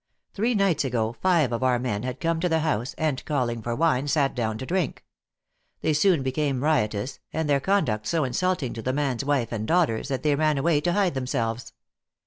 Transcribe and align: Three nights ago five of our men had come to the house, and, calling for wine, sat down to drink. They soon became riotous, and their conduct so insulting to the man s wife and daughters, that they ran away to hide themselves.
Three 0.33 0.55
nights 0.55 0.83
ago 0.83 1.13
five 1.13 1.51
of 1.51 1.61
our 1.61 1.77
men 1.77 2.01
had 2.01 2.19
come 2.19 2.39
to 2.39 2.49
the 2.49 2.61
house, 2.61 2.95
and, 2.97 3.23
calling 3.23 3.61
for 3.61 3.75
wine, 3.75 4.07
sat 4.07 4.33
down 4.33 4.57
to 4.57 4.65
drink. 4.65 5.05
They 5.81 5.93
soon 5.93 6.23
became 6.23 6.63
riotous, 6.63 7.19
and 7.31 7.47
their 7.47 7.59
conduct 7.59 8.07
so 8.07 8.23
insulting 8.23 8.73
to 8.73 8.81
the 8.81 8.93
man 8.93 9.17
s 9.17 9.23
wife 9.23 9.51
and 9.51 9.67
daughters, 9.67 10.07
that 10.07 10.23
they 10.23 10.33
ran 10.33 10.57
away 10.57 10.81
to 10.81 10.93
hide 10.93 11.13
themselves. 11.13 11.73